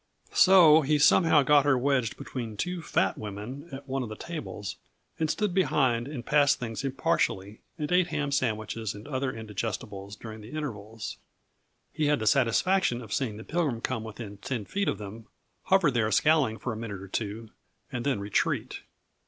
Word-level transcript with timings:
So 0.33 0.81
he 0.81 0.97
somehow 0.97 1.43
got 1.43 1.63
her 1.63 1.77
wedged 1.77 2.17
between 2.17 2.57
two 2.57 2.81
fat 2.81 3.19
women 3.19 3.69
at 3.71 3.87
one 3.87 4.01
of 4.01 4.09
the 4.09 4.15
tables, 4.15 4.77
and 5.19 5.29
stood 5.29 5.53
behind 5.53 6.07
and 6.07 6.25
passed 6.25 6.57
things 6.59 6.83
impartially 6.83 7.61
and 7.77 7.91
ate 7.91 8.07
ham 8.07 8.31
sandwiches 8.31 8.95
and 8.95 9.07
other 9.07 9.31
indigestibles 9.31 10.15
during 10.15 10.41
the 10.41 10.53
intervals. 10.57 11.17
He 11.93 12.07
had 12.07 12.17
the 12.17 12.25
satisfaction 12.25 12.99
of 12.99 13.13
seeing 13.13 13.37
the 13.37 13.43
Pilgrim 13.43 13.79
come 13.79 14.03
within 14.03 14.37
ten 14.37 14.65
feet 14.65 14.87
of 14.87 14.97
them, 14.97 15.27
hover 15.65 15.91
there 15.91 16.09
scowling 16.11 16.57
for 16.57 16.73
a 16.73 16.77
minute 16.77 16.99
or 16.99 17.07
two 17.07 17.51
and 17.91 18.03
then 18.03 18.19
retreat. 18.19 18.81